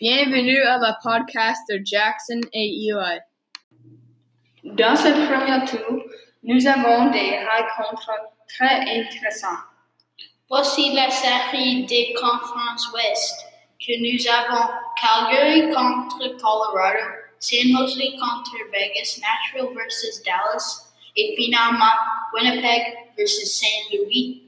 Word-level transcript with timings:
Bienvenue 0.00 0.60
à 0.62 0.78
la 0.78 0.98
podcast 1.00 1.62
de 1.70 1.80
Jackson 1.84 2.40
et 2.52 2.66
Eli. 2.66 3.20
Dans 4.64 4.96
ce 4.96 5.06
premier 5.06 5.64
tour, 5.66 6.02
nous 6.42 6.66
avons 6.66 7.12
des 7.12 7.38
rencontres 7.38 8.10
très 8.48 8.80
intéressantes. 8.80 9.70
Voici 10.48 10.92
la 10.94 11.08
série 11.10 11.86
des 11.86 12.12
conférences 12.14 12.92
Ouest 12.92 13.46
que 13.78 13.92
nous 14.00 14.26
avons 14.26 14.68
Calgary 15.00 15.72
contre 15.72 16.38
Colorado, 16.42 16.98
San 17.38 17.70
Jose 17.78 18.18
contre 18.18 18.56
Vegas, 18.72 19.20
Nashville 19.22 19.76
versus 19.76 20.20
Dallas 20.24 20.92
et 21.16 21.36
finalement 21.36 21.94
Winnipeg 22.34 22.96
versus 23.16 23.60
Saint 23.60 23.96
Louis. 23.96 24.42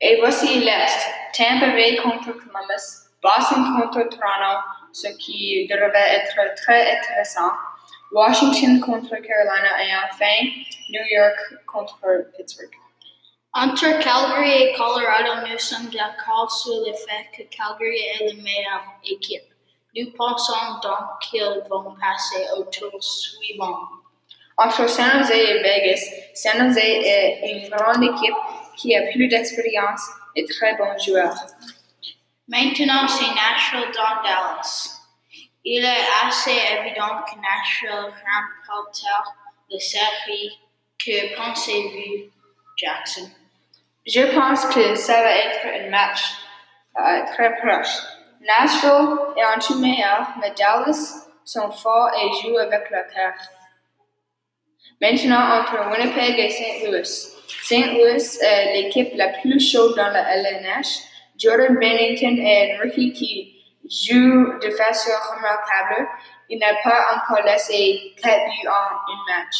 Et 0.00 0.18
voici 0.18 0.58
l'Est, 0.58 1.06
Tampa 1.32 1.68
Bay 1.74 1.94
contre 2.02 2.32
Columbus, 2.32 3.06
Boston 3.22 3.64
contre 3.76 4.08
Toronto, 4.08 4.79
ce 4.92 5.08
qui 5.18 5.66
devrait 5.68 6.24
être 6.24 6.54
très 6.56 6.96
intéressant, 6.96 7.52
Washington 8.12 8.80
contre 8.80 9.10
Carolina 9.10 9.82
et 9.84 9.92
enfin 10.10 10.48
New 10.90 11.04
York 11.10 11.38
contre 11.66 11.98
Pittsburgh. 12.36 12.70
Entre 13.52 13.98
Calgary 13.98 14.62
et 14.62 14.72
Colorado, 14.74 15.46
nous 15.48 15.58
sommes 15.58 15.90
d'accord 15.90 16.50
sur 16.50 16.80
le 16.86 16.92
fait 16.92 17.26
que 17.36 17.42
Calgary 17.54 17.98
est 17.98 18.26
la 18.28 18.42
meilleure 18.42 18.84
équipe. 19.04 19.42
Nous 19.96 20.12
pensons 20.12 20.78
donc 20.82 21.20
qu'ils 21.20 21.62
vont 21.68 21.94
passer 22.00 22.46
au 22.56 22.62
tour 22.64 23.02
suivant. 23.02 23.76
Entre 24.56 24.88
San 24.88 25.18
Jose 25.18 25.32
et 25.32 25.62
Vegas, 25.62 26.00
San 26.34 26.68
Jose 26.68 26.78
est 26.78 27.40
une 27.42 27.68
grande 27.70 28.04
équipe 28.04 28.34
qui 28.76 28.94
a 28.94 29.02
plus 29.10 29.26
d'expérience 29.26 30.02
et 30.36 30.44
très 30.44 30.76
bons 30.76 30.96
joueurs. 30.98 31.34
Maintenant, 32.50 33.06
c'est 33.06 33.32
Nashville 33.32 33.92
dans 33.94 34.22
Dallas. 34.24 34.96
Il 35.64 35.84
est 35.84 36.26
assez 36.26 36.50
évident 36.50 37.22
que 37.24 37.36
Nashville 37.36 38.12
remportera 38.12 39.34
la 39.70 39.78
série. 39.78 40.58
Que 40.98 41.36
pensez-vous, 41.36 42.28
Jackson? 42.76 43.30
Je 44.04 44.34
pense 44.34 44.66
que 44.66 44.96
ça 44.96 45.22
va 45.22 45.30
être 45.30 45.64
un 45.64 45.90
match 45.90 46.22
euh, 46.98 47.24
très 47.32 47.54
proche. 47.54 48.02
Nashville 48.40 49.16
est 49.36 49.44
en 49.44 49.58
tout 49.60 49.78
mais 49.80 50.52
Dallas 50.58 51.28
sont 51.44 51.70
forts 51.70 52.10
et 52.20 52.42
jouent 52.42 52.58
avec 52.58 52.90
leur 52.90 53.06
cœur. 53.14 53.34
Maintenant, 55.00 55.60
entre 55.60 55.88
Winnipeg 55.88 56.36
et 56.36 56.50
St. 56.50 56.88
Louis. 56.88 57.06
St. 57.06 57.92
Louis 57.92 58.38
est 58.42 58.72
l'équipe 58.74 59.12
la 59.14 59.28
plus 59.28 59.60
chaude 59.60 59.94
dans 59.94 60.08
la 60.08 60.34
LNH. 60.34 61.09
Jordan 61.40 61.78
Bennington 61.78 62.36
un 62.38 62.82
rookie 62.82 63.12
qui 63.12 63.56
joue 63.84 64.58
de 64.60 64.70
façon 64.70 65.10
remarquable. 65.34 66.06
Il 66.50 66.58
n'a 66.58 66.74
pas 66.84 67.16
encore 67.16 67.44
laissé 67.44 68.14
4 68.22 68.44
buts 68.44 68.68
en 68.68 69.12
un 69.12 69.38
match. 69.38 69.56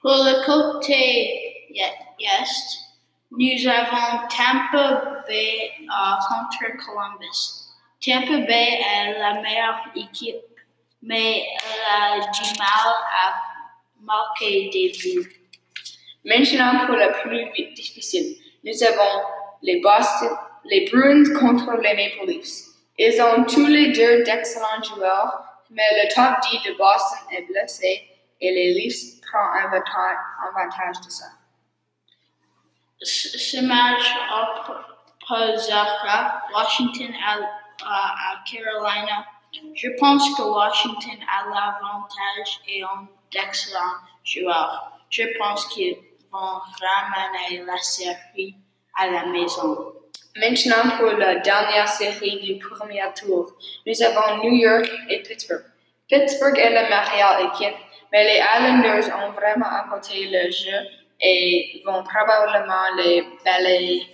Pour 0.00 0.10
le 0.12 0.44
côté 0.44 1.70
Est, 1.74 2.78
nous 3.30 3.68
avons 3.68 4.26
Tampa 4.28 5.22
Bay 5.26 5.70
uh, 5.82 6.18
contre 6.28 6.76
Columbus. 6.84 7.68
Tampa 8.04 8.46
Bay 8.46 8.80
est 8.80 9.18
la 9.18 9.40
meilleure 9.40 9.80
équipe, 9.94 10.36
mais 11.02 11.44
elle 11.64 12.18
a 12.20 12.20
du 12.20 12.58
mal 12.58 12.92
à 13.12 13.34
marquer 14.02 14.70
des 14.72 14.92
buts. 14.98 15.48
Maintenant, 16.24 16.86
pour 16.86 16.96
le 16.96 17.12
plus 17.22 17.74
difficile, 17.74 18.36
nous 18.64 18.82
avons 18.82 19.22
les 19.62 19.80
Boston, 19.80 20.36
les 20.64 20.88
Bruins 20.90 21.24
contre 21.38 21.72
les 21.76 21.94
Maple 21.94 22.26
Leafs. 22.30 22.68
Ils 22.98 23.20
ont 23.22 23.44
tous 23.44 23.66
les 23.66 23.92
deux 23.92 24.24
d'excellents 24.24 24.82
joueurs, 24.82 25.42
mais 25.70 25.84
le 26.02 26.14
top 26.14 26.40
10 26.50 26.70
de 26.70 26.76
Boston 26.76 27.18
est 27.30 27.42
blessé 27.42 28.08
et 28.40 28.52
les 28.52 28.74
Leafs 28.74 29.20
prennent 29.20 29.70
avantage 30.48 31.00
de 31.04 31.10
ça. 31.10 31.26
Ce 33.00 33.60
match 33.60 34.02
opposera 35.30 36.42
Washington 36.52 37.14
à, 37.24 38.42
Carolina. 38.44 39.24
Je 39.74 39.88
pense 39.98 40.36
que 40.36 40.42
Washington 40.42 41.18
a 41.28 41.44
l'avantage 41.48 42.60
et 42.66 42.84
ont 42.84 43.06
d'excellents 43.30 44.00
joueurs. 44.24 44.92
Je 45.10 45.22
pense 45.38 45.66
qu'ils 45.66 45.96
vont 46.32 46.60
ramener 46.80 47.64
la 47.64 47.78
série 47.78 48.56
à 48.96 49.06
la 49.08 49.26
maison. 49.26 49.92
Maintenant 50.36 50.96
pour 50.98 51.12
la 51.12 51.36
dernière 51.36 51.88
série 51.88 52.38
du 52.40 52.58
premier 52.58 53.02
tour, 53.16 53.52
nous 53.86 54.02
avons 54.02 54.42
New 54.44 54.54
York 54.54 54.88
et 55.08 55.22
Pittsburgh. 55.22 55.64
Pittsburgh 56.08 56.56
est 56.58 56.70
la 56.70 56.82
meilleure 56.84 57.52
équipe, 57.52 57.76
mais 58.12 58.24
les 58.24 58.40
Islanders 58.40 59.14
ont 59.18 59.32
vraiment 59.32 59.66
apporté 59.66 60.26
le 60.26 60.50
jeu 60.50 60.86
et 61.20 61.82
vont 61.84 62.04
probablement 62.04 62.94
les 62.96 63.24
balayer. 63.44 64.06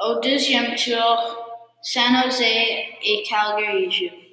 Au 0.00 0.20
deuxième 0.20 0.74
tour, 0.74 1.60
San 1.80 2.24
Jose 2.24 2.42
et 2.42 3.22
Calgary 3.28 3.90
jouent. 3.90 4.24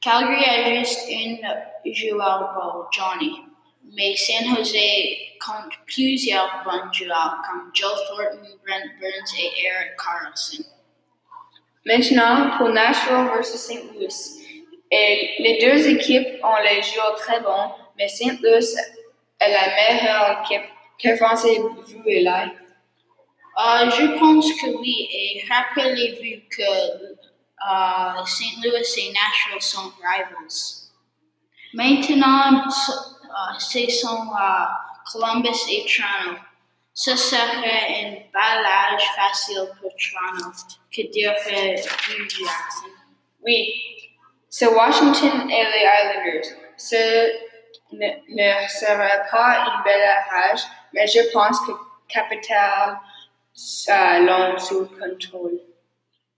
Calgary 0.00 0.44
a 0.44 0.80
juste 0.80 1.08
un 1.08 1.92
joueur 1.92 2.52
pour 2.54 2.88
Johnny, 2.92 3.40
mais 3.84 4.16
San 4.16 4.56
Jose 4.56 4.76
compte 5.44 5.72
plusieurs 5.86 6.62
bons 6.64 6.92
joueurs 6.92 7.42
comme 7.46 7.70
Joe 7.74 7.92
Thornton, 8.08 8.58
Brent 8.64 9.00
Burns 9.00 9.34
et 9.38 9.50
Eric 9.64 9.96
Carlson. 9.96 10.64
Maintenant, 11.84 12.56
pour 12.56 12.68
Nashville 12.68 13.28
versus 13.34 13.60
St. 13.60 13.92
Louis. 13.94 14.08
Et 14.90 15.34
les 15.38 15.58
deux 15.60 15.88
équipes 15.88 16.42
ont 16.44 16.62
les 16.62 16.82
joueurs 16.82 17.16
très 17.16 17.40
bons, 17.40 17.72
mais 17.98 18.08
St. 18.08 18.40
Louis 18.40 18.64
est 19.40 19.52
la 19.52 19.66
meilleure 19.74 20.42
équipe. 20.42 20.68
Que 21.02 21.18
pensez-vous, 21.18 22.02
Eli? 22.06 22.28
Uh, 23.58 23.90
je 23.90 24.18
pense 24.18 24.50
que 24.60 24.66
oui, 24.78 25.08
et 25.12 25.44
rappelez-vous 25.50 26.42
que 26.48 27.14
uh, 27.60 28.26
St. 28.26 28.64
Louis 28.64 28.80
et 28.98 29.12
Nashville 29.12 29.60
sont 29.60 29.92
rivals. 30.00 30.82
Maintenant, 31.74 32.64
uh, 33.32 33.58
ce 33.58 33.90
sont 33.90 34.30
Columbus 35.10 35.66
et 35.70 35.84
Toronto. 35.86 36.40
Ce 36.94 37.16
serait 37.16 38.04
un 38.04 38.14
balage 38.32 39.02
facile 39.16 39.68
que 40.94 41.10
dirait 41.10 41.76
Jackson. 41.76 42.92
Oui, 43.42 43.74
c'est 44.48 44.66
Washington 44.66 45.50
et 45.50 45.64
les 45.64 45.86
Islanders. 46.00 46.44
Ce 46.76 47.32
ne, 47.92 48.08
ne 48.28 48.68
serait 48.68 49.22
pas 49.30 49.64
une 49.66 49.84
belle 49.84 50.16
rage, 50.30 50.60
mais 50.92 51.06
je 51.06 51.32
pense 51.32 51.58
que 51.60 51.72
Capital 52.08 52.98
uh, 53.88 54.26
l'ont 54.26 54.58
sous 54.58 54.86
contrôle. 54.86 55.60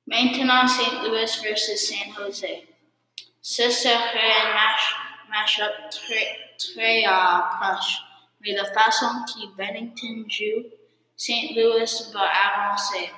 Maintenant, 0.06 0.68
St. 0.68 1.02
Louis 1.02 1.40
versus 1.42 1.88
San 1.88 2.12
Jose. 2.14 2.62
Ce 3.40 3.70
serait 3.70 4.32
un 4.42 4.54
match, 4.54 4.96
match-up 5.30 5.72
très, 5.90 6.38
très 6.53 6.53
uh, 7.04 7.58
proche, 7.58 8.00
mais 8.40 8.52
la 8.52 8.64
façon 8.64 9.06
que 9.26 9.56
Bennington 9.56 10.24
joue, 10.28 10.64
St. 11.16 11.54
Louis 11.54 12.10
va 12.12 12.28
avancer. 12.46 13.10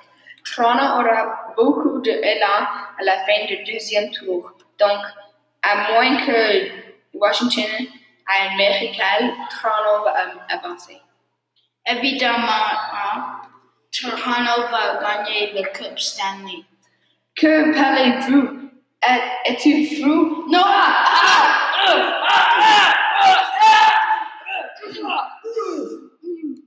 Toronto 0.45 0.85
aura 1.01 1.53
beaucoup 1.57 2.01
d'élan 2.01 2.67
à 2.99 3.03
la 3.03 3.19
fin 3.25 3.47
du 3.47 3.65
deuxième 3.65 4.11
tour. 4.11 4.53
Donc, 4.79 5.01
à 5.63 5.93
moins 5.93 6.17
que 6.19 6.71
Washington 7.15 7.65
ait 7.65 7.89
un 8.29 8.57
miracle, 8.57 9.33
Toronto 9.51 10.05
va 10.05 10.15
avancer. 10.49 11.01
Évidemment, 11.87 12.47
Toronto 13.93 14.63
va 14.71 14.99
gagner 15.01 15.53
le 15.53 15.63
Coupe 15.77 15.99
Stanley. 15.99 16.65
Que 17.35 17.75
parlez-vous? 17.75 18.71
Es-tu 19.45 20.01
fou? 20.01 20.47
Non! 20.49 20.63
Ah! 20.65 21.17
Ah! 21.87 22.17
Ah! 22.29 22.86